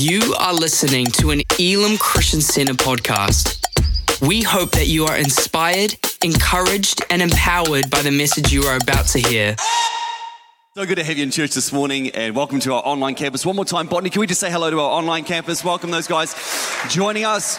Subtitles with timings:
[0.00, 3.62] You are listening to an Elim Christian Center podcast.
[4.26, 5.94] We hope that you are inspired,
[6.24, 9.56] encouraged, and empowered by the message you are about to hear.
[10.74, 13.44] So good to have you in church this morning and welcome to our online campus.
[13.44, 15.62] One more time, Botany, can we just say hello to our online campus?
[15.62, 16.34] Welcome those guys
[16.88, 17.58] joining us.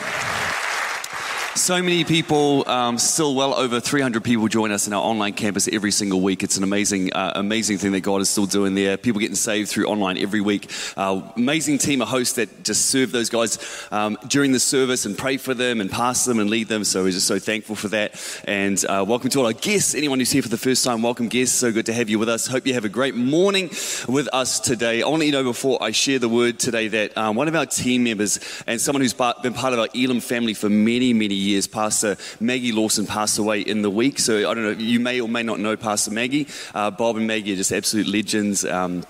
[1.56, 5.68] So many people, um, still well over 300 people join us in our online campus
[5.68, 6.44] every single week.
[6.44, 8.96] It's an amazing, uh, amazing thing that God is still doing there.
[8.96, 10.72] People getting saved through online every week.
[10.96, 13.60] Uh, amazing team of hosts that just serve those guys
[13.92, 16.86] um, during the service and pray for them and pass them and lead them.
[16.86, 18.42] So we're just so thankful for that.
[18.46, 19.94] And uh, welcome to all our guests.
[19.94, 21.56] Anyone who's here for the first time, welcome guests.
[21.58, 22.48] So good to have you with us.
[22.48, 23.70] Hope you have a great morning
[24.08, 25.04] with us today.
[25.04, 27.56] I want to you know before I share the word today that um, one of
[27.56, 31.41] our team members and someone who's been part of our Elim family for many, many
[31.42, 34.20] years, Pastor Maggie Lawson passed away in the week.
[34.20, 36.48] So I don't know, you may or may not know Pastor Maggie.
[36.74, 38.64] Uh, Bob and Maggie are just absolute legends.
[38.66, 39.04] Um,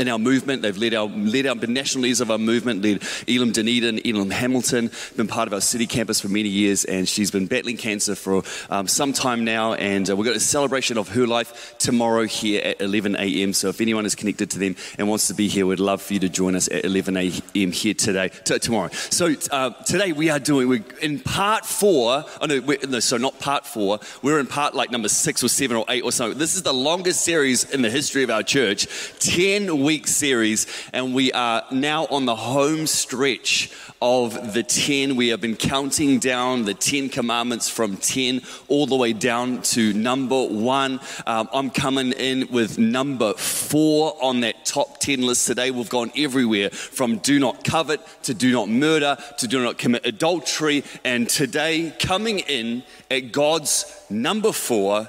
[0.00, 0.62] in our movement.
[0.62, 4.92] They've led our led our national leaders of our movement, led Elim Dunedin, Elim Hamilton,
[5.16, 8.44] been part of our city campus for many years, and she's been battling cancer for
[8.70, 9.74] um, some time now.
[9.74, 13.52] And uh, we've got a celebration of her life tomorrow here at 11 a.m.
[13.52, 16.14] So if anyone is connected to them and wants to be here, we'd love for
[16.14, 17.72] you to join us at 11 a.m.
[17.72, 18.90] here today, t- tomorrow.
[18.92, 22.24] So uh, today we are doing we're in part four.
[22.40, 23.98] Oh no, no, so not part four.
[24.22, 26.38] We're in part like number six or seven or eight or something.
[26.38, 28.86] This is the longest series in the history of our church.
[29.18, 33.72] Ten week series, and we are now on the home stretch
[34.02, 35.16] of the 10.
[35.16, 39.94] We have been counting down the 10 commandments from 10 all the way down to
[39.94, 41.00] number one.
[41.26, 45.70] Um, I'm coming in with number four on that top 10 list today.
[45.70, 50.04] We've gone everywhere from do not covet to do not murder to do not commit
[50.04, 50.84] adultery.
[51.02, 55.08] And today, coming in at God's number four,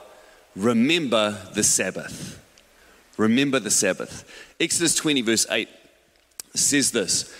[0.55, 2.37] remember the Sabbath.
[3.19, 4.23] Remember the Sabbath.
[4.59, 5.69] Exodus 20, verse 8
[6.53, 7.33] says this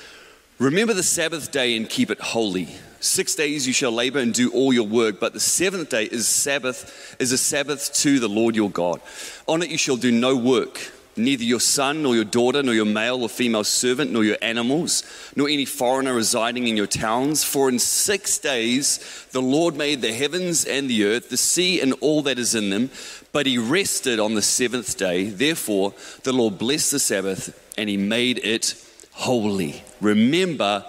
[0.58, 2.70] Remember the Sabbath day and keep it holy.
[3.02, 6.28] Six days you shall labor and do all your work, but the seventh day is
[6.28, 9.02] Sabbath, is a Sabbath to the Lord your God.
[9.47, 12.85] On it you shall do no work neither your son, nor your daughter, nor your
[12.85, 15.03] male or female servant, nor your animals,
[15.35, 17.44] nor any foreigner residing in your towns.
[17.44, 21.94] For in six days the Lord made the heavens and the earth, the sea and
[22.02, 22.90] all that is in them,
[23.31, 25.25] but he rested on the seventh day.
[25.25, 28.75] Therefore, the Lord blessed the Sabbath and he made it
[29.12, 29.84] holy.
[30.01, 30.85] Remember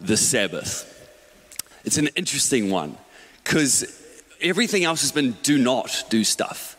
[0.00, 0.92] the Sabbath.
[1.84, 2.96] It's an interesting one
[3.44, 3.84] because
[4.40, 6.76] everything else has been do not do stuff.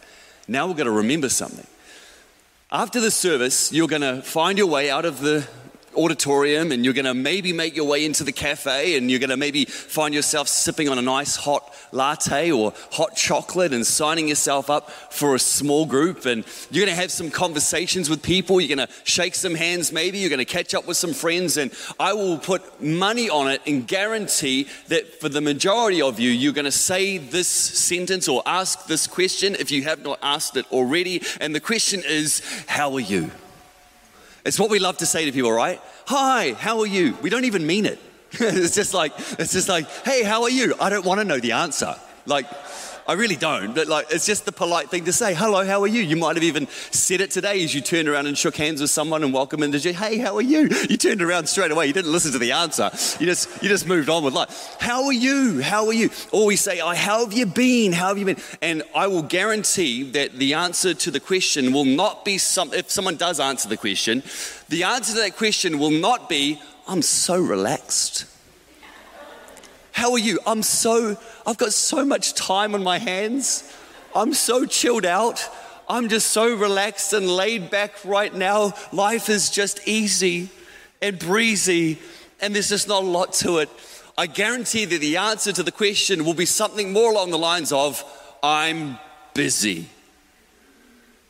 [0.47, 1.67] Now we've got to remember something.
[2.71, 5.47] After the service, you're going to find your way out of the
[5.95, 9.29] auditorium and you're going to maybe make your way into the cafe and you're going
[9.29, 14.27] to maybe find yourself sipping on a nice hot latte or hot chocolate and signing
[14.27, 16.25] yourself up for a small group.
[16.25, 18.61] And you're going to have some conversations with people.
[18.61, 20.19] You're going to shake some hands maybe.
[20.19, 21.57] You're going to catch up with some friends.
[21.57, 26.29] And I will put money on it and guarantee that for the majority of you
[26.29, 30.57] you're going to say this sentence or ask this question if you have not asked
[30.57, 31.21] it already.
[31.39, 33.31] And the question is how are you
[34.47, 35.81] it's what we love to say to people, right?
[36.05, 37.17] Hi, how are you?
[37.21, 37.99] We don't even mean it.
[38.31, 40.73] it's just like, it's just like, hey, how are you?
[40.79, 41.95] I don't want to know the answer.
[42.25, 42.45] Like,
[43.07, 45.33] I really don't, but like it's just the polite thing to say.
[45.33, 46.01] Hello, how are you?
[46.01, 48.89] You might have even said it today as you turned around and shook hands with
[48.89, 50.67] someone and welcomed them to Hey, how are you?
[50.89, 51.87] You turned around straight away.
[51.87, 52.89] You didn't listen to the answer.
[53.17, 54.75] You just you just moved on with life.
[54.81, 55.61] How are you?
[55.61, 56.09] How are you?
[56.33, 57.93] We say, oh, how have you been?
[57.93, 58.41] How have you been?
[58.61, 62.73] And I will guarantee that the answer to the question will not be some.
[62.73, 64.21] If someone does answer the question,
[64.67, 68.25] the answer to that question will not be, I'm so relaxed.
[69.97, 70.39] How are you?
[70.45, 73.73] I'm so, I've got so much time on my hands.
[74.13, 75.43] I'm so chilled out.
[75.87, 78.73] I'm just so relaxed and laid back right now.
[78.91, 80.49] Life is just easy
[81.01, 81.99] and breezy,
[82.41, 83.69] and there's just not a lot to it.
[84.17, 87.71] I guarantee that the answer to the question will be something more along the lines
[87.71, 88.03] of,
[88.43, 88.99] I'm
[89.33, 89.87] busy.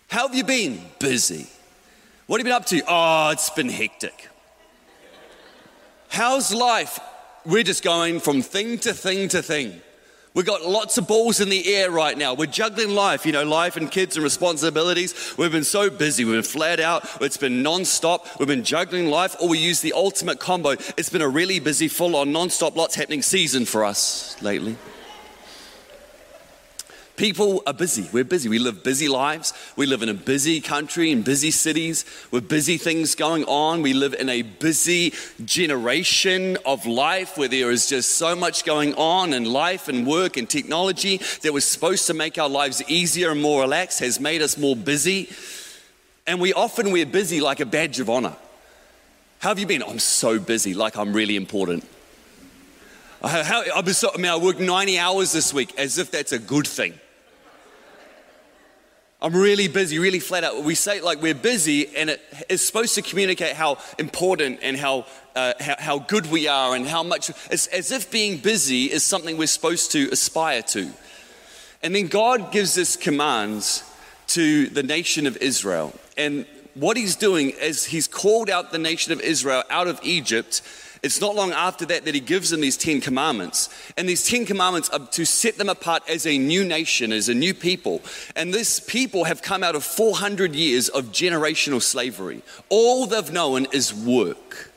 [0.07, 0.81] How have you been?
[0.97, 1.47] Busy.
[2.25, 2.81] What have you been up to?
[2.87, 4.29] Oh, it's been hectic.
[6.09, 6.99] How's life?
[7.47, 9.81] we're just going from thing to thing to thing.
[10.37, 12.35] We've got lots of balls in the air right now.
[12.35, 15.33] We're juggling life, you know, life and kids and responsibilities.
[15.35, 16.25] We've been so busy.
[16.25, 17.09] We've been flat out.
[17.21, 18.37] It's been non-stop.
[18.37, 20.75] We've been juggling life, or we use the ultimate combo.
[20.95, 24.77] It's been a really busy, full-on, non-stop, lots happening season for us lately.
[27.17, 28.07] People are busy.
[28.13, 28.47] We're busy.
[28.47, 29.51] We live busy lives.
[29.75, 33.81] We live in a busy country, in busy cities, with busy things going on.
[33.81, 38.93] We live in a busy generation of life where there is just so much going
[38.93, 43.31] on in life and work and technology that was supposed to make our lives easier
[43.31, 45.27] and more relaxed has made us more busy.
[46.27, 48.35] And we often wear busy like a badge of honor.
[49.39, 49.81] How have you been?
[49.81, 51.83] I'm so busy, like I'm really important.
[53.23, 56.93] How, I mean, I worked 90 hours this week as if that's a good thing.
[59.19, 60.63] I'm really busy, really flat out.
[60.63, 65.07] We say like we're busy, and it is supposed to communicate how important and how,
[65.35, 67.31] uh, how, how, good we are, and how much.
[67.49, 70.91] It's as if being busy is something we're supposed to aspire to.
[71.81, 73.83] And then God gives us commands
[74.27, 75.93] to the nation of Israel.
[76.15, 80.61] And what he's doing is he's called out the nation of Israel out of Egypt
[81.03, 83.69] it's not long after that that he gives them these Ten Commandments.
[83.97, 87.33] And these Ten Commandments are to set them apart as a new nation, as a
[87.33, 88.01] new people.
[88.35, 92.41] And this people have come out of 400 years of generational slavery.
[92.69, 94.71] All they've known is work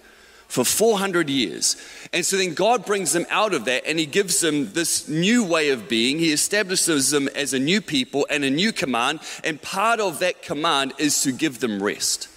[0.50, 1.76] for 400 years.
[2.12, 5.44] And so then God brings them out of that and He gives them this new
[5.44, 6.18] way of being.
[6.18, 9.20] He establishes them as a new people and a new command.
[9.44, 12.28] And part of that command is to give them rest.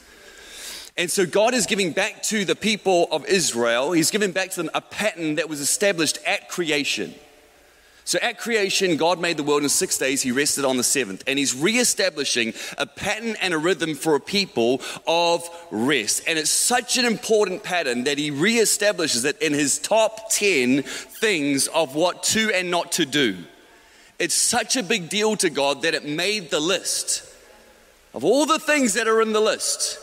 [0.95, 4.63] And so God is giving back to the people of Israel, He's giving back to
[4.63, 7.15] them a pattern that was established at creation.
[8.05, 11.23] So at creation, God made the world in six days, He rested on the seventh.
[11.25, 16.23] And He's reestablishing a pattern and a rhythm for a people of rest.
[16.27, 21.67] And it's such an important pattern that He reestablishes it in His top 10 things
[21.67, 23.37] of what to and not to do.
[24.19, 27.29] It's such a big deal to God that it made the list.
[28.13, 29.97] Of all the things that are in the list,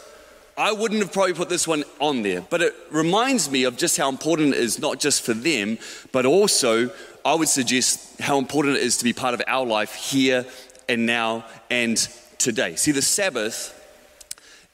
[0.61, 3.97] I wouldn't have probably put this one on there, but it reminds me of just
[3.97, 5.79] how important it is, not just for them,
[6.13, 6.91] but also
[7.25, 10.45] I would suggest how important it is to be part of our life here
[10.87, 11.97] and now and
[12.37, 12.77] today.
[12.77, 13.75] See, the Sabbath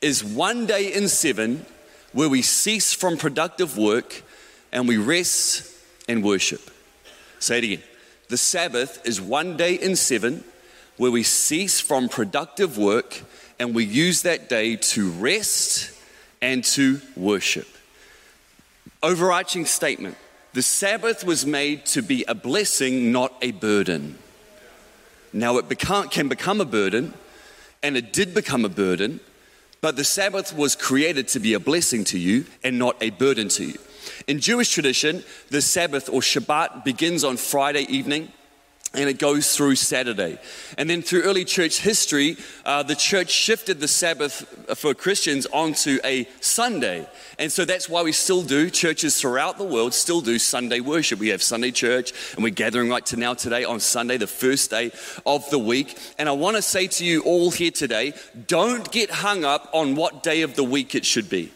[0.02, 1.64] is one day in seven
[2.12, 4.24] where we cease from productive work
[4.72, 5.72] and we rest
[6.08, 6.68] and worship.
[7.38, 7.82] Say it again.
[8.28, 10.42] The Sabbath is one day in seven
[10.96, 13.22] where we cease from productive work
[13.58, 15.92] and we use that day to rest
[16.42, 17.68] and to worship.
[19.02, 20.16] Overarching statement
[20.52, 24.16] the Sabbath was made to be a blessing, not a burden.
[25.30, 27.12] Now, it become, can become a burden,
[27.82, 29.20] and it did become a burden,
[29.82, 33.48] but the Sabbath was created to be a blessing to you and not a burden
[33.48, 33.78] to you.
[34.26, 38.32] In Jewish tradition, the Sabbath or Shabbat begins on Friday evening
[38.94, 40.38] and it goes through Saturday.
[40.78, 45.98] And then through early church history, uh, the church shifted the Sabbath for Christians onto
[46.04, 47.06] a Sunday.
[47.38, 51.18] And so that's why we still do, churches throughout the world still do Sunday worship.
[51.18, 54.70] We have Sunday church, and we're gathering right to now today on Sunday, the first
[54.70, 54.92] day
[55.26, 55.98] of the week.
[56.18, 58.14] And I want to say to you all here today
[58.46, 61.52] don't get hung up on what day of the week it should be.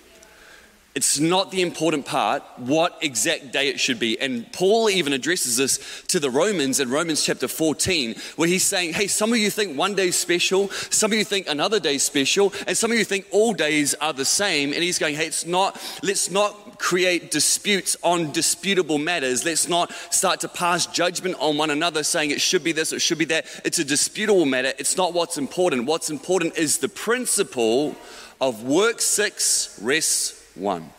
[0.93, 4.21] It's not the important part, what exact day it should be.
[4.21, 8.95] And Paul even addresses this to the Romans in Romans chapter 14, where he's saying,
[8.95, 12.53] Hey, some of you think one day's special, some of you think another day's special,
[12.67, 14.73] and some of you think all days are the same.
[14.73, 19.45] And he's going, Hey, it's not, let's not create disputes on disputable matters.
[19.45, 23.01] Let's not start to pass judgment on one another saying it should be this, it
[23.01, 23.47] should be that.
[23.65, 24.73] It's a disputable matter.
[24.77, 25.87] It's not what's important.
[25.87, 27.95] What's important is the principle
[28.41, 30.91] of work six, rest one.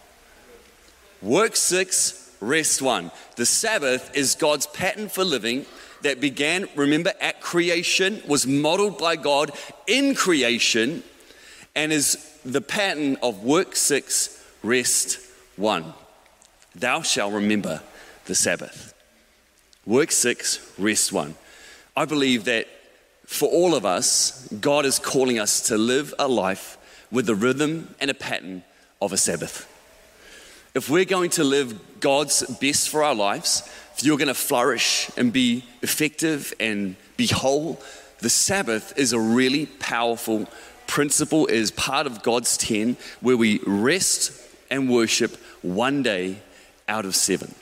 [1.21, 3.11] Work six, rest one.
[3.35, 5.65] The Sabbath is God's pattern for living
[6.01, 9.51] that began, remember, at creation, was modeled by God
[9.85, 11.03] in creation,
[11.75, 15.19] and is the pattern of work six, rest
[15.57, 15.93] one.
[16.73, 17.81] Thou shalt remember
[18.25, 18.93] the Sabbath.
[19.85, 21.35] Work six, rest one.
[21.95, 22.67] I believe that
[23.25, 26.77] for all of us, God is calling us to live a life
[27.11, 28.63] with a rhythm and a pattern
[29.01, 29.67] of a Sabbath.
[30.73, 35.11] If we're going to live God's best for our lives, if you're going to flourish
[35.17, 37.81] and be effective and be whole,
[38.19, 40.47] the Sabbath is a really powerful
[40.87, 44.31] principle, it is part of God's 10 where we rest
[44.69, 46.37] and worship one day
[46.87, 47.53] out of seven.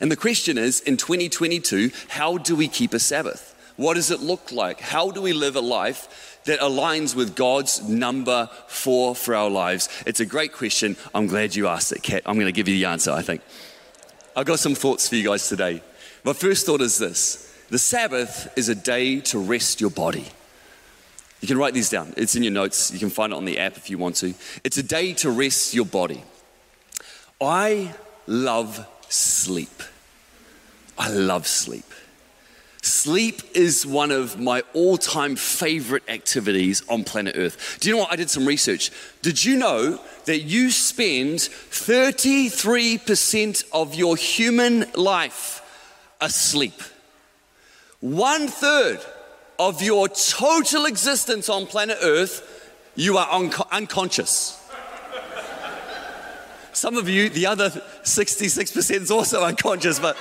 [0.00, 3.54] And the question is in 2022, how do we keep a Sabbath?
[3.76, 4.80] What does it look like?
[4.80, 9.88] How do we live a life that aligns with God's number four for our lives?
[10.06, 10.96] It's a great question.
[11.14, 12.22] I'm glad you asked it, Kat.
[12.26, 13.42] I'm going to give you the answer, I think.
[14.34, 15.82] I've got some thoughts for you guys today.
[16.24, 20.26] My first thought is this the Sabbath is a day to rest your body.
[21.40, 22.92] You can write these down, it's in your notes.
[22.92, 24.34] You can find it on the app if you want to.
[24.64, 26.22] It's a day to rest your body.
[27.40, 27.94] I
[28.26, 29.82] love sleep.
[30.98, 31.84] I love sleep.
[32.86, 37.78] Sleep is one of my all time favorite activities on planet Earth.
[37.80, 38.12] Do you know what?
[38.12, 38.92] I did some research.
[39.22, 45.62] Did you know that you spend 33% of your human life
[46.20, 46.80] asleep?
[47.98, 49.00] One third
[49.58, 54.62] of your total existence on planet Earth, you are un- unconscious.
[56.72, 60.16] Some of you, the other 66% is also unconscious, but.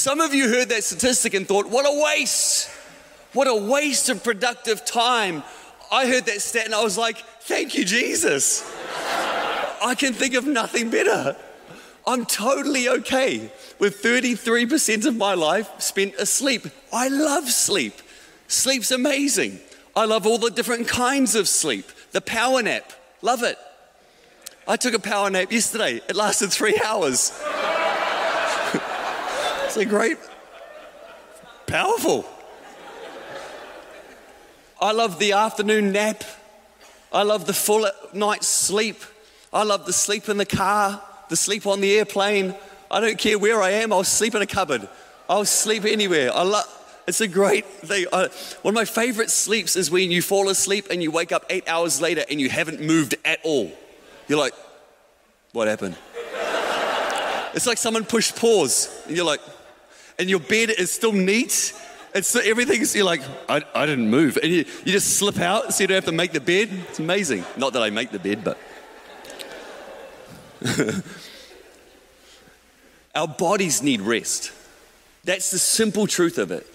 [0.00, 2.70] Some of you heard that statistic and thought, what a waste!
[3.34, 5.42] What a waste of productive time.
[5.92, 8.64] I heard that stat and I was like, thank you, Jesus.
[8.96, 11.36] I can think of nothing better.
[12.06, 16.62] I'm totally okay with 33% of my life spent asleep.
[16.90, 17.92] I love sleep.
[18.48, 19.60] Sleep's amazing.
[19.94, 21.84] I love all the different kinds of sleep.
[22.12, 22.90] The power nap,
[23.20, 23.58] love it.
[24.66, 26.00] I took a power nap yesterday.
[26.08, 27.38] It lasted three hours.
[29.70, 30.18] It's a great,
[31.68, 32.24] powerful.
[34.80, 36.24] I love the afternoon nap.
[37.12, 38.96] I love the full night's sleep.
[39.52, 42.56] I love the sleep in the car, the sleep on the airplane.
[42.90, 44.88] I don't care where I am, I'll sleep in a cupboard.
[45.28, 46.34] I'll sleep anywhere.
[46.34, 46.64] I love
[47.06, 48.06] it's a great thing.
[48.12, 48.28] I,
[48.62, 51.68] one of my favorite sleeps is when you fall asleep and you wake up eight
[51.68, 53.70] hours later and you haven't moved at all.
[54.26, 54.54] You're like,
[55.52, 55.96] what happened?
[57.54, 59.40] it's like someone pushed pause and you're like,
[60.20, 61.72] and your bed is still neat.
[62.14, 64.36] It's everything's, you're like, I, I didn't move.
[64.42, 66.68] And you, you just slip out so you don't have to make the bed.
[66.90, 67.42] It's amazing.
[67.56, 68.58] Not that I make the bed, but.
[73.14, 74.52] Our bodies need rest.
[75.24, 76.66] That's the simple truth of it.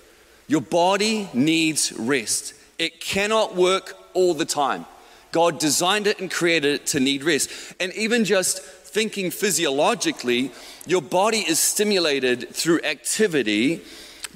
[0.48, 2.56] Your body needs rest.
[2.80, 4.88] It cannot work all the time.
[5.32, 7.52] God designed it and created it to need rest.
[7.80, 8.60] And even just
[8.96, 10.50] thinking physiologically,
[10.88, 13.82] your body is stimulated through activity,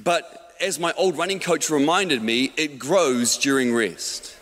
[0.03, 4.35] but as my old running coach reminded me, it grows during rest.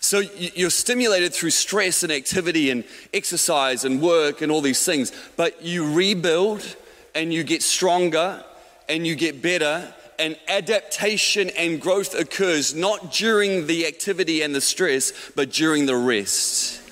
[0.00, 5.10] So you're stimulated through stress and activity and exercise and work and all these things,
[5.38, 6.76] but you rebuild
[7.14, 8.44] and you get stronger
[8.90, 14.60] and you get better and adaptation and growth occurs not during the activity and the
[14.60, 16.82] stress, but during the rest,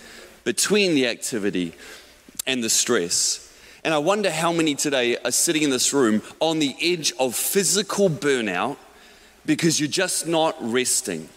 [0.44, 1.72] between the activity
[2.46, 3.40] and the stress.
[3.82, 7.34] And I wonder how many today are sitting in this room on the edge of
[7.34, 8.76] physical burnout
[9.44, 11.28] because you're just not resting.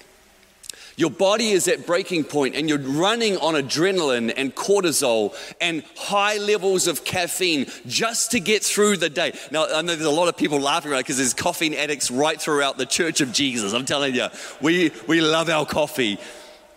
[0.95, 6.37] Your body is at breaking point and you're running on adrenaline and cortisol and high
[6.37, 9.37] levels of caffeine just to get through the day.
[9.51, 12.41] Now, I know there's a lot of people laughing right because there's caffeine addicts right
[12.41, 13.73] throughout the church of Jesus.
[13.73, 14.27] I'm telling you,
[14.59, 16.17] we, we love our coffee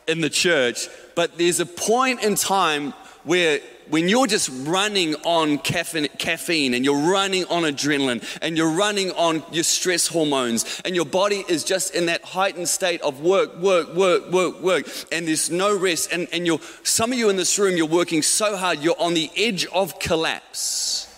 [0.07, 2.92] in the church, but there's a point in time
[3.25, 8.71] where when you're just running on caffeine, caffeine, and you're running on adrenaline and you're
[8.71, 13.21] running on your stress hormones and your body is just in that heightened state of
[13.21, 16.12] work, work, work, work, work, and there's no rest.
[16.12, 19.14] And, and you're, some of you in this room, you're working so hard, you're on
[19.14, 21.12] the edge of collapse.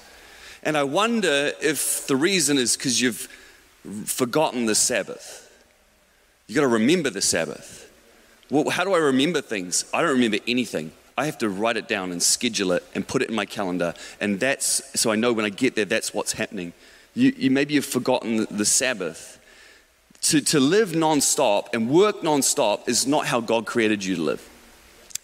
[0.62, 3.28] And I wonder if the reason is because you've
[4.06, 5.38] forgotten the Sabbath.
[6.46, 7.81] You've got to remember the Sabbath.
[8.52, 9.86] Well, how do I remember things?
[9.94, 10.92] I don't remember anything.
[11.16, 13.94] I have to write it down and schedule it and put it in my calendar.
[14.20, 16.74] And that's so I know when I get there, that's what's happening.
[17.14, 19.40] You, you maybe you've forgotten the, Sabbath.
[20.24, 24.46] To, to live nonstop and work nonstop is not how God created you to live.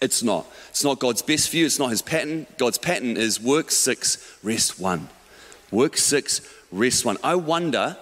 [0.01, 0.47] It's not.
[0.69, 1.67] It's not God's best for you.
[1.67, 2.47] It's not His pattern.
[2.57, 5.07] God's pattern is work six, rest one.
[5.69, 7.17] Work six, rest one.
[7.23, 7.95] I wonder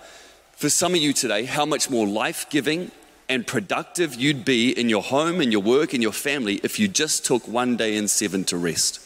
[0.53, 2.91] for some of you today how much more life giving
[3.29, 6.87] and productive you'd be in your home, in your work, in your family if you
[6.87, 9.03] just took one day in seven to rest.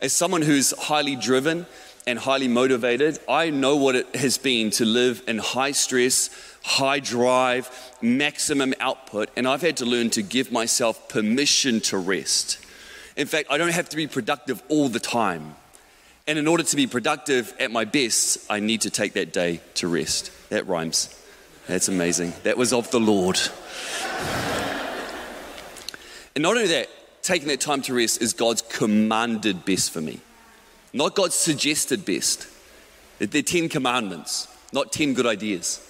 [0.00, 1.66] As someone who's highly driven
[2.06, 6.30] and highly motivated, I know what it has been to live in high stress,
[6.62, 7.70] high drive,
[8.00, 12.58] maximum output, and I've had to learn to give myself permission to rest.
[13.16, 15.54] In fact, I don't have to be productive all the time.
[16.26, 19.60] And in order to be productive at my best, I need to take that day
[19.74, 20.30] to rest.
[20.50, 21.25] That rhymes.
[21.66, 22.32] That's amazing.
[22.44, 23.38] That was of the Lord.
[26.34, 26.88] And not only that,
[27.22, 30.20] taking that time to rest is God's commanded best for me,
[30.92, 32.46] not God's suggested best.
[33.18, 35.82] They're 10 commandments, not 10 good ideas.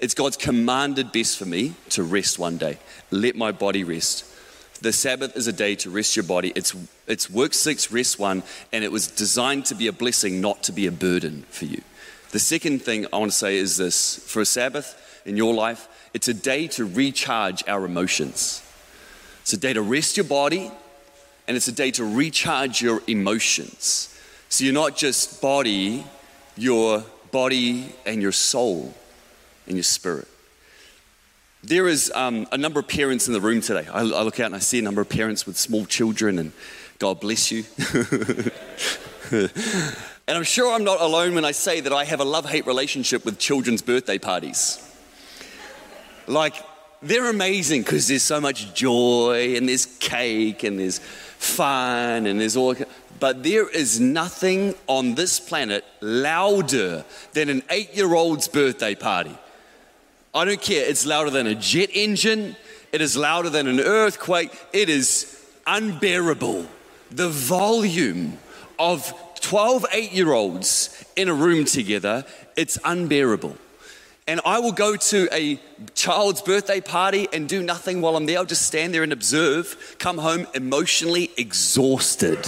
[0.00, 2.78] It's God's commanded best for me to rest one day.
[3.10, 4.24] Let my body rest.
[4.80, 6.52] The Sabbath is a day to rest your body.
[6.56, 6.74] It's,
[7.06, 10.72] it's work six, rest one, and it was designed to be a blessing, not to
[10.72, 11.82] be a burden for you.
[12.32, 15.86] The second thing I want to say is this for a Sabbath in your life,
[16.14, 18.62] it's a day to recharge our emotions.
[19.42, 20.70] It's a day to rest your body,
[21.46, 24.18] and it's a day to recharge your emotions.
[24.48, 26.06] So you're not just body,
[26.56, 28.94] your body and your soul
[29.66, 30.28] and your spirit.
[31.62, 33.86] There is um, a number of parents in the room today.
[33.92, 36.52] I, I look out and I see a number of parents with small children, and
[36.98, 37.64] God bless you.
[40.32, 42.66] And I'm sure I'm not alone when I say that I have a love hate
[42.66, 44.82] relationship with children's birthday parties.
[46.26, 46.54] Like,
[47.02, 52.56] they're amazing because there's so much joy and there's cake and there's fun and there's
[52.56, 52.74] all.
[53.20, 59.36] But there is nothing on this planet louder than an eight year old's birthday party.
[60.34, 60.88] I don't care.
[60.88, 62.56] It's louder than a jet engine,
[62.90, 64.58] it is louder than an earthquake.
[64.72, 66.64] It is unbearable.
[67.10, 68.38] The volume
[68.78, 69.12] of
[69.42, 72.24] 12 eight year olds in a room together,
[72.56, 73.56] it's unbearable.
[74.26, 75.60] And I will go to a
[75.94, 78.38] child's birthday party and do nothing while I'm there.
[78.38, 82.38] I'll just stand there and observe, come home emotionally exhausted.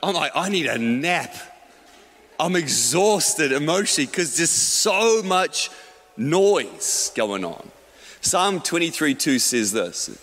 [0.00, 1.34] I'm like, I need a nap.
[2.38, 5.70] I'm exhausted emotionally because there's so much
[6.16, 7.68] noise going on.
[8.20, 10.16] Psalm 23 2 says this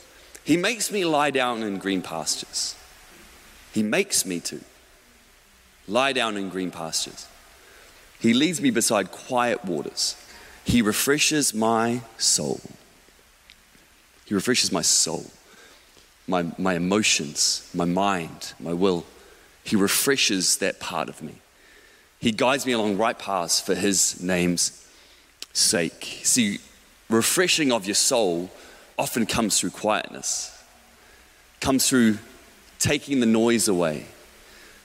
[0.46, 2.76] He makes me lie down in green pastures.
[3.76, 4.62] He makes me to
[5.86, 7.28] lie down in green pastures.
[8.22, 10.16] He leads me beside quiet waters.
[10.64, 12.62] He refreshes my soul.
[14.24, 15.26] He refreshes my soul,
[16.26, 19.06] my, my emotions, my mind, my will.
[19.66, 21.36] He refreshes that part of me.
[22.18, 24.88] He guides me along right paths for His name's
[25.52, 26.22] sake.
[26.24, 26.60] See,
[27.10, 28.50] refreshing of your soul
[28.98, 30.64] often comes through quietness,
[31.60, 32.20] comes through
[32.86, 34.06] taking the noise away.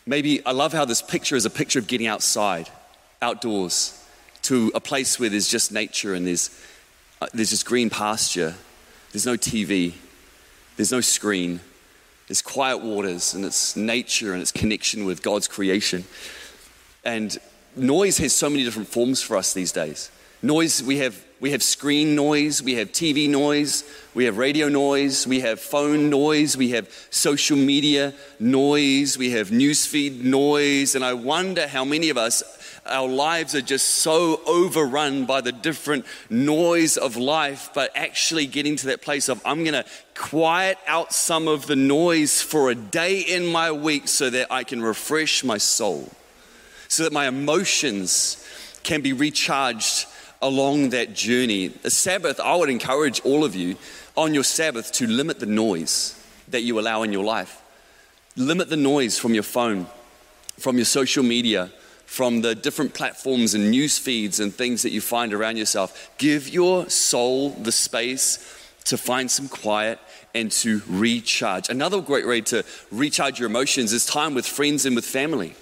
[0.07, 2.71] Maybe I love how this picture is a picture of getting outside,
[3.21, 4.02] outdoors,
[4.42, 6.50] to a place where there's just nature and there's,
[7.21, 8.54] uh, there's just green pasture.
[9.12, 9.92] There's no TV,
[10.76, 11.61] there's no screen,
[12.26, 16.04] there's quiet waters, and it's nature and it's connection with God's creation.
[17.04, 17.37] And
[17.76, 20.11] noise has so many different forms for us these days.
[20.42, 25.26] Noise, we have, we have screen noise, we have TV noise, we have radio noise,
[25.26, 31.12] we have phone noise, we have social media noise, we have newsfeed noise, and I
[31.12, 32.42] wonder how many of us,
[32.87, 38.76] our lives are just so overrun by the different noise of life, but actually getting
[38.76, 43.21] to that place of, I'm gonna quiet out some of the noise for a day
[43.21, 46.08] in my week so that I can refresh my soul,
[46.88, 48.43] so that my emotions
[48.82, 50.06] can be recharged
[50.43, 51.69] along that journey.
[51.69, 53.76] The Sabbath, I would encourage all of you
[54.17, 56.17] on your Sabbath to limit the noise
[56.49, 57.63] that you allow in your life.
[58.37, 59.87] Limit the noise from your phone,
[60.59, 61.71] from your social media,
[62.07, 66.11] from the different platforms and news feeds and things that you find around yourself.
[66.19, 68.39] Give your soul the space
[68.85, 69.99] to find some quiet
[70.35, 71.69] and to recharge.
[71.69, 75.55] Another great way to recharge your emotions is time with friends and with family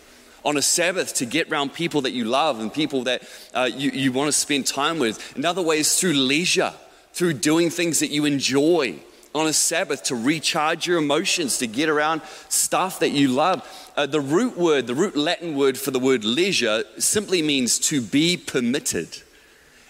[0.49, 3.91] on a Sabbath to get around people that you love and people that uh, you,
[3.91, 5.37] you want to spend time with.
[5.37, 6.73] Another way is through leisure,
[7.13, 8.99] through doing things that you enjoy
[9.35, 13.63] on a Sabbath to recharge your emotions, to get around stuff that you love.
[13.95, 18.01] Uh, the root word, the root Latin word for the word leisure simply means to
[18.01, 19.21] be permitted.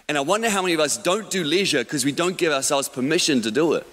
[0.09, 2.89] And I wonder how many of us don't do leisure because we don't give ourselves
[2.89, 3.87] permission to do it.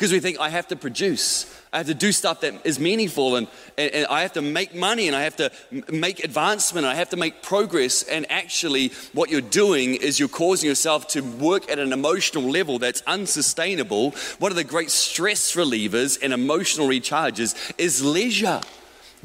[0.00, 1.44] Because we think, I have to produce.
[1.74, 4.74] I have to do stuff that is meaningful and, and, and, I have to make
[4.74, 5.52] money and I have to
[5.92, 6.86] make advancement.
[6.86, 8.02] and I have to make progress.
[8.04, 12.78] And actually, what you're doing is you're causing yourself to work at an emotional level
[12.78, 14.12] that's unsustainable.
[14.38, 18.62] One of the great stress relievers and emotional recharges is leisure,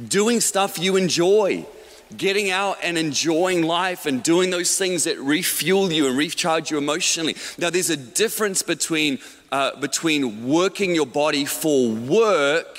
[0.09, 1.65] doing stuff you enjoy.
[2.15, 6.77] Getting out and enjoying life and doing those things that refuel you and recharge you
[6.77, 7.35] emotionally.
[7.57, 9.19] Now, there's a difference between
[9.51, 12.77] uh, between working your body for work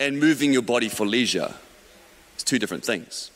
[0.00, 1.54] and moving your body for leisure.
[2.34, 3.30] It's two different things.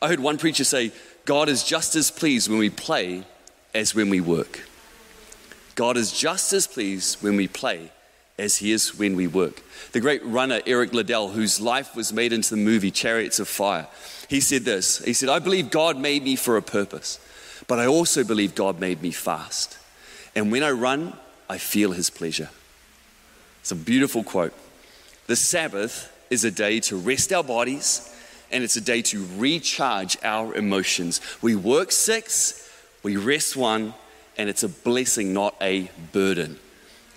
[0.00, 0.92] I heard one preacher say,
[1.24, 3.24] God is just as pleased when we play
[3.74, 4.60] as when we work.
[5.74, 7.90] God is just as pleased when we play
[8.38, 9.62] as he is when we work.
[9.92, 13.86] The great runner Eric Liddell, whose life was made into the movie Chariots of Fire,
[14.28, 17.18] he said this He said, I believe God made me for a purpose,
[17.68, 19.78] but I also believe God made me fast.
[20.34, 21.14] And when I run,
[21.48, 22.48] I feel his pleasure.
[23.60, 24.54] It's a beautiful quote.
[25.26, 28.08] The Sabbath is a day to rest our bodies
[28.50, 31.20] and it's a day to recharge our emotions.
[31.40, 32.70] We work six,
[33.02, 33.94] we rest one,
[34.36, 36.58] and it's a blessing, not a burden.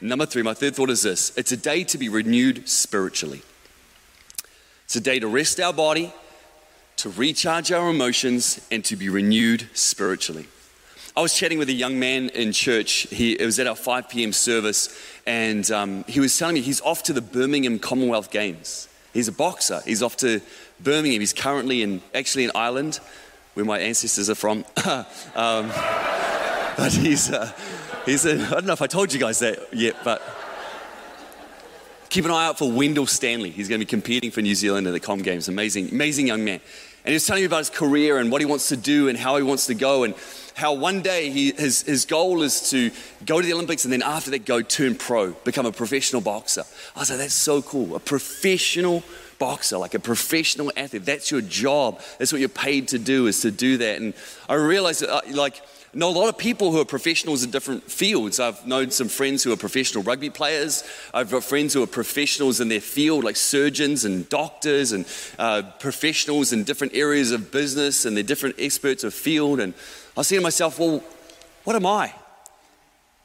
[0.01, 3.41] Number three, my third thought is this it's a day to be renewed spiritually.
[4.85, 6.13] It's a day to rest our body,
[6.97, 10.47] to recharge our emotions, and to be renewed spiritually.
[11.17, 13.07] I was chatting with a young man in church.
[13.09, 14.33] He, it was at our 5 p.m.
[14.33, 18.89] service, and um, he was telling me he's off to the Birmingham Commonwealth Games.
[19.13, 19.81] He's a boxer.
[19.85, 20.41] He's off to
[20.81, 21.21] Birmingham.
[21.21, 22.99] He's currently in, actually in Ireland,
[23.53, 24.65] where my ancestors are from.
[25.35, 25.71] um,
[26.77, 27.49] but he's, uh,
[28.07, 28.13] I
[28.51, 30.21] don't know if I told you guys that yet, but
[32.09, 33.49] keep an eye out for Wendell Stanley.
[33.49, 35.47] He's going to be competing for New Zealand in the Com Games.
[35.47, 36.59] Amazing, amazing young man.
[37.03, 39.17] And he was telling me about his career and what he wants to do and
[39.17, 40.13] how he wants to go and
[40.53, 42.91] how one day he, his, his goal is to
[43.25, 46.63] go to the Olympics and then after that go turn pro, become a professional boxer.
[46.95, 47.95] I was like, that's so cool.
[47.95, 49.03] A professional
[49.39, 51.05] boxer, like a professional athlete.
[51.05, 52.01] That's your job.
[52.19, 53.99] That's what you're paid to do is to do that.
[53.99, 54.13] And
[54.47, 55.61] I realized uh, like,
[55.95, 58.39] know a lot of people who are professionals in different fields.
[58.39, 60.83] I've known some friends who are professional rugby players.
[61.13, 65.05] I've got friends who are professionals in their field, like surgeons and doctors and
[65.39, 69.61] uh, professionals in different areas of business and they're different experts of field.
[69.61, 69.73] And
[70.17, 71.01] I saying to myself, well,
[71.63, 72.13] what am I?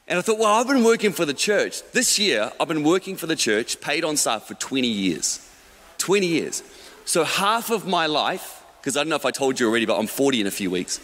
[0.07, 1.83] And I thought, well, I've been working for the church.
[1.91, 5.47] This year, I've been working for the church, paid on staff for 20 years.
[5.97, 6.63] 20 years.
[7.05, 9.97] So half of my life, because I don't know if I told you already, but
[9.97, 10.99] I'm 40 in a few weeks.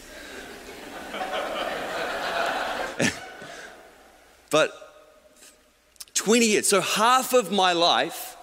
[4.49, 4.71] But
[6.13, 8.37] 20 years, so half of my life,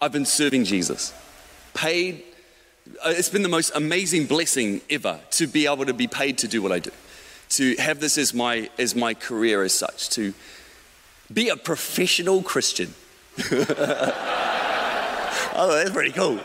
[0.00, 1.12] I've been serving Jesus.
[1.74, 2.22] Paid,
[3.04, 6.48] uh, it's been the most amazing blessing ever to be able to be paid to
[6.48, 6.90] do what I do.
[7.50, 10.34] To have this as my, as my career as such, to
[11.32, 12.94] be a professional Christian.
[13.52, 13.62] oh,
[15.72, 16.40] that's pretty cool.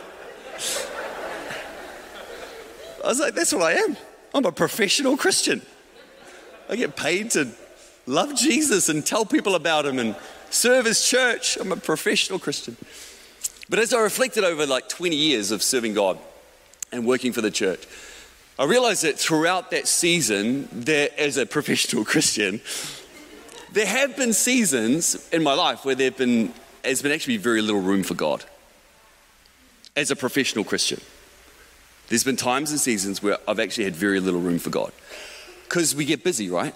[3.03, 3.97] I was like, that's what I am.
[4.33, 5.61] I'm a professional Christian.
[6.69, 7.49] I get paid to
[8.05, 10.15] love Jesus and tell people about him and
[10.49, 11.57] serve his church.
[11.57, 12.77] I'm a professional Christian.
[13.69, 16.19] But as I reflected over like 20 years of serving God
[16.91, 17.87] and working for the church,
[18.59, 22.61] I realized that throughout that season, there, as a professional Christian,
[23.71, 27.81] there have been seasons in my life where there been, there's been actually very little
[27.81, 28.43] room for God.
[29.95, 31.01] As a professional Christian,
[32.09, 34.91] there's been times and seasons where I've actually had very little room for God.
[35.63, 36.75] Because we get busy, right?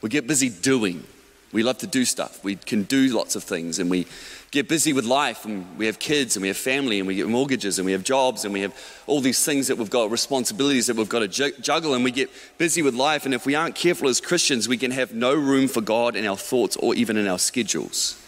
[0.00, 1.04] We get busy doing.
[1.50, 2.44] We love to do stuff.
[2.44, 4.06] We can do lots of things and we
[4.50, 7.26] get busy with life and we have kids and we have family and we get
[7.26, 8.74] mortgages and we have jobs and we have
[9.06, 12.30] all these things that we've got, responsibilities that we've got to juggle and we get
[12.58, 13.24] busy with life.
[13.24, 16.26] And if we aren't careful as Christians, we can have no room for God in
[16.26, 18.22] our thoughts or even in our schedules.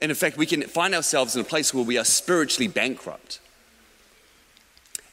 [0.00, 3.40] And in fact, we can find ourselves in a place where we are spiritually bankrupt.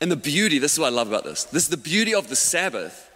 [0.01, 1.43] And the beauty, this is what I love about this.
[1.43, 3.08] This is the beauty of the Sabbath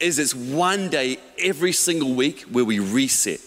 [0.00, 3.40] is it's one day every single week where we reset.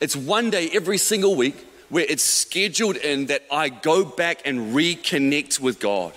[0.00, 4.74] It's one day every single week where it's scheduled in that I go back and
[4.74, 6.12] reconnect with God.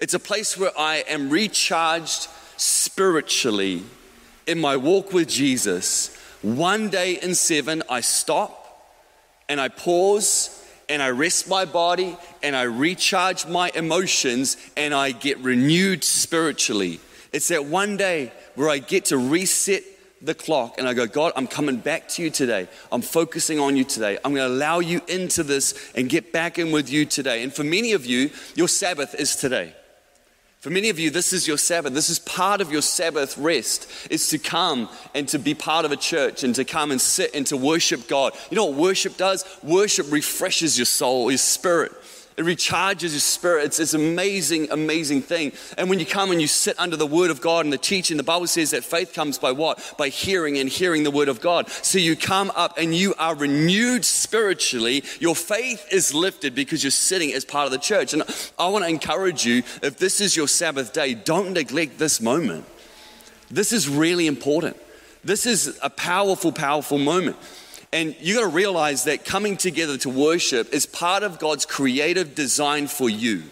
[0.00, 3.82] It's a place where I am recharged spiritually
[4.46, 6.16] in my walk with Jesus.
[6.42, 8.54] One day in seven, I stop
[9.48, 10.54] and I pause
[10.88, 17.00] and I rest my body and I recharge my emotions and I get renewed spiritually.
[17.38, 19.84] It's that one day where I get to reset
[20.20, 22.66] the clock and I go, God, I'm coming back to you today.
[22.90, 24.18] I'm focusing on you today.
[24.24, 27.44] I'm going to allow you into this and get back in with you today.
[27.44, 29.72] And for many of you, your Sabbath is today.
[30.58, 31.94] For many of you, this is your Sabbath.
[31.94, 35.92] This is part of your Sabbath rest, is to come and to be part of
[35.92, 38.32] a church and to come and sit and to worship God.
[38.50, 39.44] You know what worship does?
[39.62, 41.92] Worship refreshes your soul, your spirit.
[42.38, 43.64] It recharges your spirit.
[43.64, 45.50] It's this amazing, amazing thing.
[45.76, 48.16] And when you come and you sit under the word of God and the teaching,
[48.16, 49.94] the Bible says that faith comes by what?
[49.98, 51.68] By hearing and hearing the word of God.
[51.68, 55.02] So you come up and you are renewed spiritually.
[55.18, 58.14] Your faith is lifted because you're sitting as part of the church.
[58.14, 58.22] And
[58.56, 62.64] I want to encourage you if this is your Sabbath day, don't neglect this moment.
[63.50, 64.76] This is really important.
[65.24, 67.36] This is a powerful, powerful moment.
[67.92, 72.34] And you got to realize that coming together to worship is part of God's creative
[72.34, 73.44] design for you.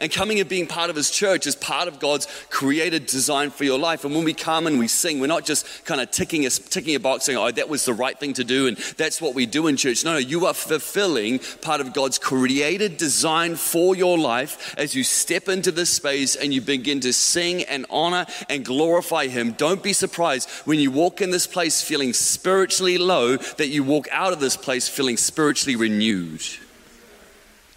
[0.00, 3.64] And coming and being part of His church is part of God's created design for
[3.64, 4.04] your life.
[4.04, 6.94] And when we come and we sing, we're not just kind of ticking a, ticking
[6.94, 9.46] a box saying, oh, that was the right thing to do and that's what we
[9.46, 10.04] do in church.
[10.04, 15.04] No, no, you are fulfilling part of God's created design for your life as you
[15.04, 19.52] step into this space and you begin to sing and honor and glorify Him.
[19.52, 24.08] Don't be surprised when you walk in this place feeling spiritually low that you walk
[24.12, 26.42] out of this place feeling spiritually renewed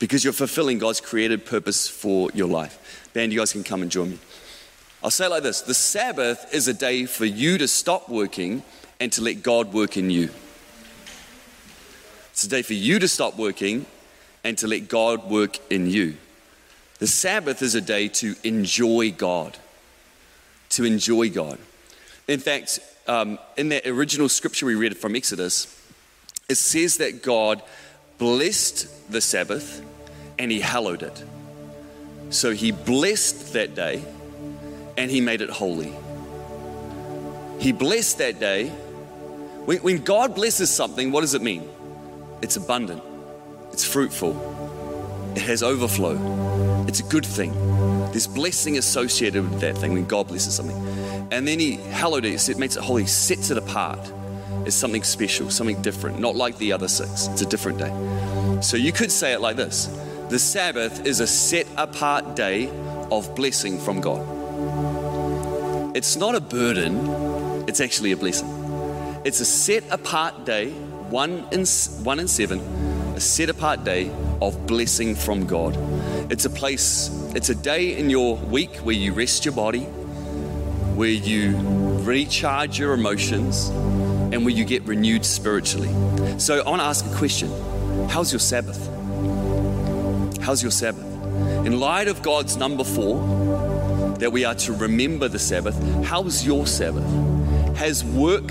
[0.02, 3.08] because you're fulfilling God's created purpose for your life.
[3.14, 4.20] Band, you guys can come and join me.
[5.04, 8.64] I'll say like this the Sabbath is a day for you to stop working
[9.00, 10.32] and to let God work in you.
[12.32, 13.86] It's a day for you to stop working
[14.44, 16.18] and to let God work in you.
[16.98, 19.56] The Sabbath is a day to enjoy God.
[20.70, 21.60] To enjoy God.
[22.28, 25.80] In fact, um, in that original scripture we read from Exodus,
[26.50, 27.62] it says that God
[28.18, 29.86] blessed the Sabbath
[30.42, 31.24] and he hallowed it.
[32.32, 34.04] So he blessed that day
[34.98, 35.94] and he made it holy.
[37.60, 38.70] He blessed that day.
[38.70, 41.70] When, when God blesses something, what does it mean?
[42.42, 43.04] It's abundant,
[43.72, 44.34] it's fruitful,
[45.36, 46.18] it has overflow.
[46.88, 47.54] It's a good thing.
[48.10, 50.76] There's blessing associated with that thing when God blesses something.
[51.32, 54.00] And then he hallowed it, it makes it holy, sets it apart
[54.66, 57.28] as something special, something different, not like the other six.
[57.28, 58.62] It's a different day.
[58.62, 59.88] So you could say it like this
[60.32, 62.70] The Sabbath is a set apart day
[63.12, 64.26] of blessing from God.
[65.94, 68.48] It's not a burden, it's actually a blessing.
[69.26, 70.70] It's a set apart day,
[71.10, 71.66] one in,
[72.06, 72.62] one in seven,
[73.14, 74.10] a set apart day
[74.42, 75.76] of blessing from God.
[76.32, 79.84] It's a place, it's a day in your week where you rest your body,
[80.96, 81.58] where you
[82.06, 85.90] recharge your emotions, and where you get renewed spiritually.
[86.40, 87.50] So I want to ask a question
[88.08, 89.01] How's your Sabbath?
[90.42, 91.06] How's your Sabbath?
[91.66, 96.66] In light of God's number four, that we are to remember the Sabbath, how's your
[96.66, 97.06] Sabbath?
[97.78, 98.48] Has work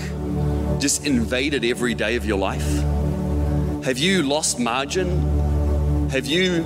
[0.79, 2.67] just invaded every day of your life?
[3.83, 6.09] Have you lost margin?
[6.09, 6.63] Have you,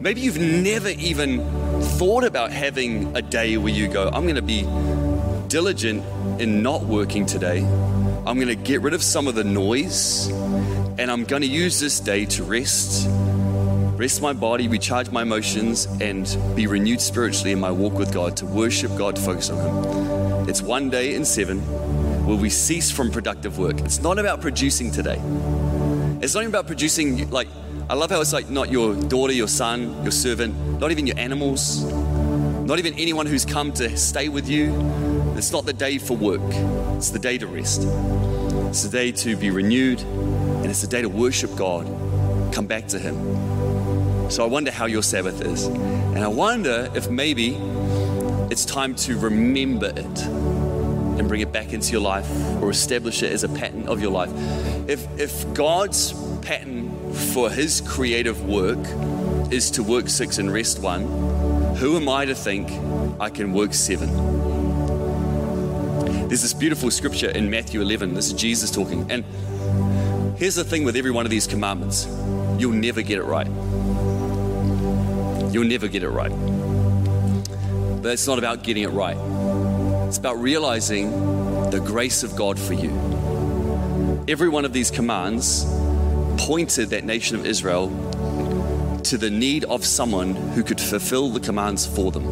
[0.00, 1.40] maybe you've never even
[1.98, 4.62] thought about having a day where you go, I'm going to be
[5.48, 6.04] diligent
[6.40, 7.60] in not working today.
[8.26, 10.28] I'm going to get rid of some of the noise
[10.98, 13.06] and I'm going to use this day to rest,
[13.96, 18.36] rest my body, recharge my emotions, and be renewed spiritually in my walk with God,
[18.36, 20.48] to worship God, to focus on Him.
[20.48, 21.60] It's one day in seven
[22.26, 23.80] where we cease from productive work.
[23.80, 25.20] It's not about producing today.
[26.20, 27.48] It's not even about producing, like,
[27.88, 31.18] I love how it's like not your daughter, your son, your servant, not even your
[31.18, 31.84] animals,
[32.66, 34.74] not even anyone who's come to stay with you.
[35.36, 36.40] It's not the day for work,
[36.96, 37.82] it's the day to rest.
[38.68, 41.86] It's the day to be renewed, and it's the day to worship God,
[42.52, 43.55] come back to Him.
[44.28, 45.66] So I wonder how your Sabbath is.
[45.66, 47.54] And I wonder if maybe
[48.50, 52.28] it's time to remember it and bring it back into your life
[52.60, 54.30] or establish it as a pattern of your life.
[54.88, 58.78] If, if God's pattern for His creative work
[59.52, 61.02] is to work six and rest one,
[61.76, 62.70] who am I to think
[63.20, 64.08] I can work seven?
[66.28, 68.14] There's this beautiful scripture in Matthew 11.
[68.14, 69.10] This is Jesus talking.
[69.10, 69.24] And
[70.36, 72.06] here's the thing with every one of these commandments
[72.58, 73.46] you'll never get it right.
[75.50, 76.30] You'll never get it right.
[78.02, 79.16] But it's not about getting it right,
[80.06, 81.10] it's about realizing
[81.70, 82.90] the grace of God for you.
[84.28, 85.64] Every one of these commands
[86.38, 87.88] pointed that nation of Israel
[89.04, 92.24] to the need of someone who could fulfill the commands for them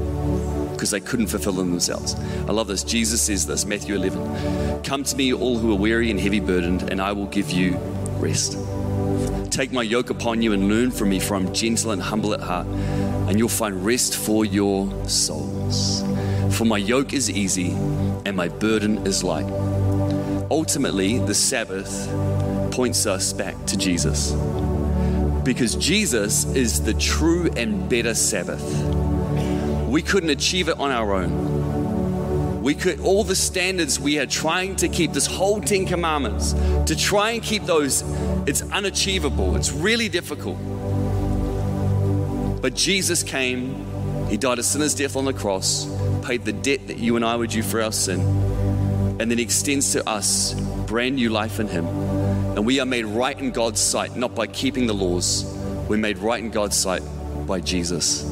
[0.73, 2.15] because they couldn't fulfill them themselves.
[2.49, 2.83] I love this.
[2.83, 6.83] Jesus says this, Matthew 11 Come to me, all who are weary and heavy burdened,
[6.91, 7.77] and I will give you
[8.19, 8.59] rest.
[9.51, 12.41] Take my yoke upon you and learn from me, for I'm gentle and humble at
[12.41, 12.67] heart,
[13.29, 16.03] and you'll find rest for your souls.
[16.57, 17.73] For my yoke is easy
[18.25, 19.51] and my burden is light.
[20.51, 22.09] Ultimately, the Sabbath
[22.71, 24.33] points us back to Jesus
[25.45, 28.63] because Jesus is the true and better Sabbath.
[29.89, 32.63] We couldn't achieve it on our own.
[32.63, 36.55] We could, all the standards we are trying to keep, this whole Ten Commandments,
[36.87, 38.03] to try and keep those,
[38.47, 39.55] it's unachievable.
[39.55, 40.57] It's really difficult.
[42.65, 43.85] But Jesus came,
[44.31, 45.87] He died a sinner's death on the cross,
[46.25, 48.21] paid the debt that you and I were due for our sin,
[49.21, 51.87] and then He extends to us brand new life in Him.
[52.57, 55.45] And we are made right in God's sight, not by keeping the laws.
[55.91, 57.03] We're made right in God's sight
[57.47, 58.23] by Jesus,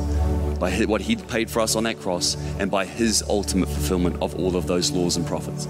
[0.58, 4.34] by what He paid for us on that cross, and by His ultimate fulfillment of
[4.36, 5.68] all of those laws and prophets.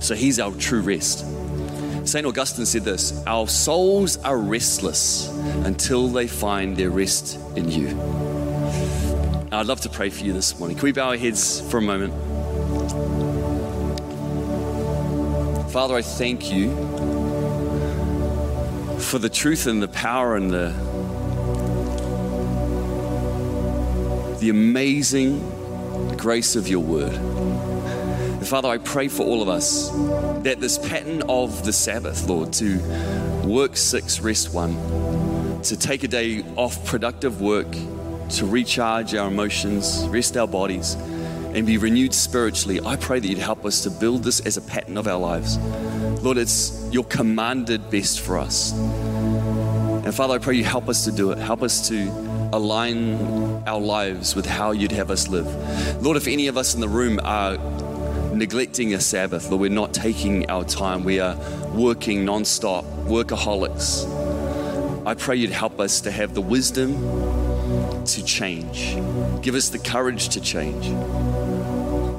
[0.00, 1.24] So He's our true rest.
[2.12, 2.26] St.
[2.26, 5.30] Augustine said this Our souls are restless
[5.64, 7.88] until they find their rest in you.
[9.50, 10.76] I'd love to pray for you this morning.
[10.76, 12.12] Can we bow our heads for a moment?
[15.72, 16.68] Father, I thank you
[18.98, 20.68] for the truth and the power and the,
[24.38, 25.38] the amazing
[26.18, 27.14] grace of your word.
[27.14, 29.90] And Father, I pray for all of us
[30.42, 32.78] that this pattern of the Sabbath, Lord, to
[33.44, 34.74] work six, rest one,
[35.62, 37.70] to take a day off productive work,
[38.30, 40.94] to recharge our emotions, rest our bodies,
[41.54, 44.62] and be renewed spiritually, I pray that you'd help us to build this as a
[44.62, 45.58] pattern of our lives.
[46.22, 48.72] Lord, it's your commanded best for us.
[48.72, 51.38] And Father, I pray you help us to do it.
[51.38, 52.08] Help us to
[52.52, 53.14] align
[53.66, 55.46] our lives with how you'd have us live.
[56.02, 57.56] Lord, if any of us in the room are
[58.34, 61.36] neglecting a Sabbath, Lord, we're not taking our time, we are
[61.74, 64.06] working nonstop, workaholics.
[65.06, 66.94] I pray you'd help us to have the wisdom
[68.04, 68.96] to change.
[69.42, 70.86] Give us the courage to change.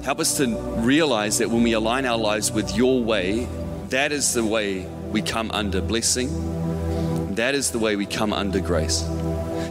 [0.03, 0.47] Help us to
[0.79, 3.47] realize that when we align our lives with your way,
[3.89, 6.29] that is the way we come under blessing.
[7.35, 9.07] That is the way we come under grace.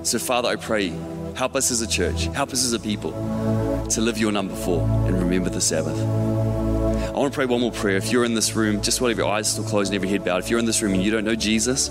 [0.05, 0.93] So, Father, I pray,
[1.35, 3.13] help us as a church, help us as a people
[3.91, 6.22] to live your number four and remember the Sabbath.
[7.13, 7.99] I want to pray one more prayer.
[7.99, 10.43] If you're in this room, just while your eyes still closed and every head bowed,
[10.43, 11.91] if you're in this room and you don't know Jesus,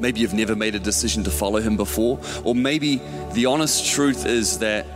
[0.00, 3.02] maybe you've never made a decision to follow him before, or maybe
[3.34, 4.86] the honest truth is that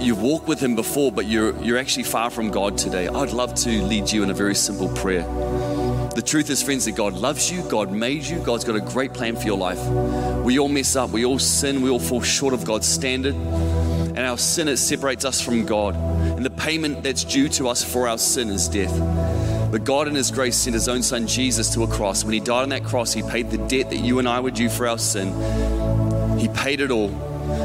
[0.00, 3.08] you've walked with him before, but you're, you're actually far from God today.
[3.08, 5.24] I'd love to lead you in a very simple prayer.
[6.14, 9.12] The truth is, friends, that God loves you, God made you, God's got a great
[9.12, 9.84] plan for your life.
[10.44, 13.34] We all mess up, we all sin, we all fall short of God's standard
[14.16, 15.96] and our sin it separates us from God.
[15.96, 18.96] And the payment that's due to us for our sin is death.
[19.70, 22.24] But God in His grace sent His own Son Jesus to a cross.
[22.24, 24.52] When He died on that cross, He paid the debt that you and I were
[24.52, 25.28] due for our sin.
[26.38, 27.08] He paid it all.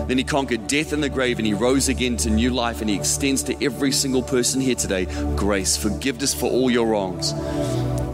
[0.08, 2.82] Then He conquered death in the grave and He rose again to new life.
[2.82, 7.34] And He extends to every single person here today grace, forgiveness for all your wrongs.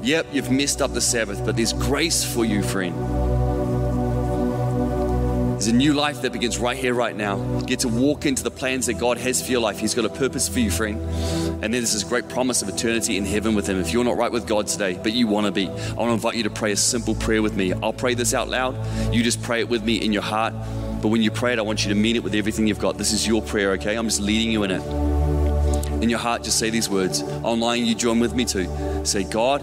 [0.03, 3.24] Yep, you've messed up the Sabbath, but there's grace for you, friend.
[5.55, 7.37] There's a new life that begins right here, right now.
[7.59, 9.79] You get to walk into the plans that God has for your life.
[9.79, 10.99] He's got a purpose for you, friend.
[10.99, 13.79] And then there's this great promise of eternity in heaven with Him.
[13.79, 16.13] If you're not right with God today, but you want to be, I want to
[16.13, 17.71] invite you to pray a simple prayer with me.
[17.71, 18.75] I'll pray this out loud.
[19.15, 20.53] You just pray it with me in your heart.
[21.01, 22.97] But when you pray it, I want you to mean it with everything you've got.
[22.97, 23.95] This is your prayer, okay?
[23.95, 24.83] I'm just leading you in it.
[26.03, 27.23] In your heart, just say these words.
[27.43, 28.67] Online, you join with me too.
[29.05, 29.61] Say, God,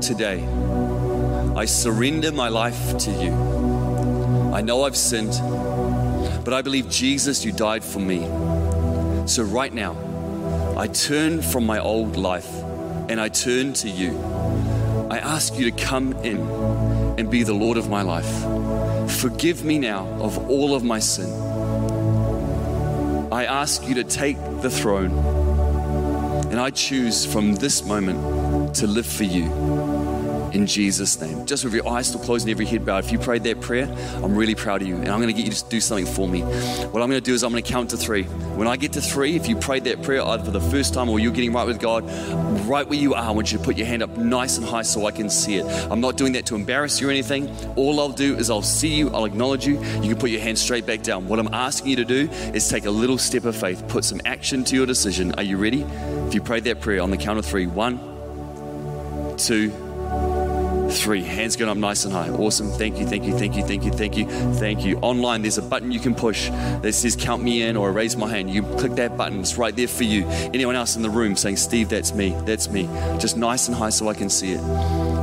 [0.00, 0.46] today,
[1.56, 3.79] I surrender my life to you.
[4.52, 5.32] I know I've sinned,
[6.44, 8.26] but I believe Jesus, you died for me.
[9.28, 9.96] So right now,
[10.76, 12.48] I turn from my old life
[13.08, 14.18] and I turn to you.
[15.08, 16.40] I ask you to come in
[17.16, 19.10] and be the Lord of my life.
[19.20, 21.30] Forgive me now of all of my sin.
[23.32, 25.12] I ask you to take the throne,
[26.50, 29.99] and I choose from this moment to live for you
[30.52, 31.46] in Jesus' name.
[31.46, 33.86] Just with your eyes still closed and every head bowed, if you prayed that prayer,
[34.22, 34.96] I'm really proud of you.
[34.96, 36.42] And I'm going to get you to do something for me.
[36.42, 38.24] What I'm going to do is I'm going to count to three.
[38.24, 41.08] When I get to three, if you prayed that prayer either for the first time
[41.08, 42.04] or you're getting right with God,
[42.66, 44.82] right where you are, I want you to put your hand up nice and high
[44.82, 45.66] so I can see it.
[45.90, 47.48] I'm not doing that to embarrass you or anything.
[47.76, 49.74] All I'll do is I'll see you, I'll acknowledge you.
[50.02, 51.28] You can put your hand straight back down.
[51.28, 54.20] What I'm asking you to do is take a little step of faith, put some
[54.24, 55.34] action to your decision.
[55.34, 55.82] Are you ready?
[55.82, 57.98] If you prayed that prayer on the count of three, one,
[59.36, 59.72] two
[60.90, 61.22] three.
[61.22, 62.28] Hands going up nice and high.
[62.28, 62.70] Awesome.
[62.70, 64.98] Thank you, thank you, thank you, thank you, thank you, thank you.
[64.98, 66.50] Online, there's a button you can push
[66.82, 68.50] that says count me in or raise my hand.
[68.50, 70.26] You click that button, it's right there for you.
[70.52, 72.88] Anyone else in the room saying, Steve, that's me, that's me.
[73.18, 74.60] Just nice and high so I can see it.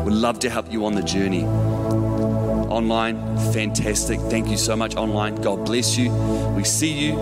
[0.03, 1.43] We'd love to help you on the journey.
[1.43, 3.17] Online,
[3.53, 4.19] fantastic.
[4.19, 5.35] Thank you so much, online.
[5.35, 6.11] God bless you.
[6.55, 7.15] We see you.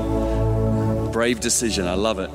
[1.12, 1.88] Brave decision.
[1.88, 2.30] I love it.